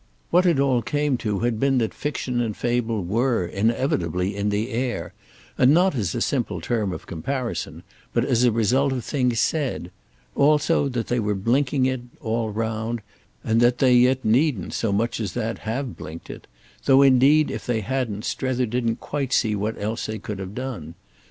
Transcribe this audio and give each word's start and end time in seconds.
What 0.31 0.47
it 0.47 0.59
all 0.59 0.81
came 0.81 1.15
to 1.17 1.41
had 1.41 1.59
been 1.59 1.77
that 1.77 1.93
fiction 1.93 2.41
and 2.41 2.57
fable 2.57 3.03
were, 3.03 3.45
inevitably, 3.45 4.35
in 4.35 4.49
the 4.49 4.71
air, 4.71 5.13
and 5.59 5.75
not 5.75 5.93
as 5.93 6.15
a 6.15 6.21
simple 6.21 6.59
term 6.59 6.91
of 6.91 7.05
comparison, 7.05 7.83
but 8.11 8.25
as 8.25 8.43
a 8.43 8.51
result 8.51 8.93
of 8.93 9.05
things 9.05 9.39
said; 9.39 9.91
also 10.35 10.89
that 10.89 11.05
they 11.05 11.19
were 11.19 11.35
blinking 11.35 11.85
it, 11.85 12.01
all 12.19 12.49
round, 12.49 13.01
and 13.43 13.61
that 13.61 13.77
they 13.77 13.93
yet 13.93 14.25
needn't, 14.25 14.73
so 14.73 14.91
much 14.91 15.19
as 15.19 15.33
that, 15.33 15.59
have 15.69 15.95
blinked 15.95 16.31
it—though 16.31 17.03
indeed 17.03 17.51
if 17.51 17.67
they 17.67 17.81
hadn't 17.81 18.25
Strether 18.25 18.65
didn't 18.65 18.99
quite 18.99 19.31
see 19.31 19.55
what 19.55 19.79
else 19.79 20.07
they 20.07 20.17
could 20.17 20.39
have 20.39 20.55
done. 20.55 20.95